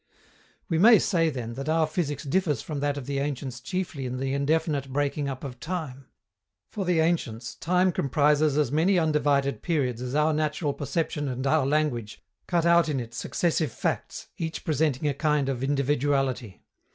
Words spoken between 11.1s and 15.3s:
and our language cut out in it successive facts, each presenting a